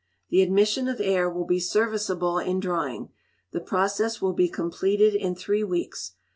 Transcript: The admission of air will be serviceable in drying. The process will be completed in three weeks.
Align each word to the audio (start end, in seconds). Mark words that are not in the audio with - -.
The 0.31 0.41
admission 0.41 0.87
of 0.87 0.99
air 0.99 1.29
will 1.29 1.45
be 1.45 1.59
serviceable 1.59 2.39
in 2.39 2.59
drying. 2.59 3.09
The 3.51 3.59
process 3.59 4.19
will 4.19 4.33
be 4.33 4.49
completed 4.49 5.13
in 5.13 5.35
three 5.35 5.63
weeks. 5.63 6.13